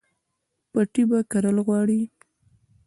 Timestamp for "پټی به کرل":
0.71-1.57